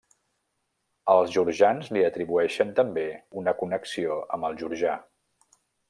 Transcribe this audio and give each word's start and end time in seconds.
Els 1.15 1.33
georgians 1.35 1.91
li 1.97 2.03
atribueixen 2.09 2.73
també 2.81 3.05
una 3.43 3.55
connexió 3.63 4.19
amb 4.39 4.49
el 4.51 4.59
georgià. 4.65 4.99